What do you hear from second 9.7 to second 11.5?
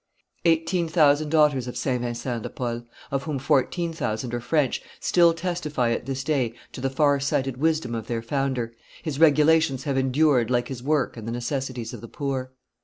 have endured like his work and the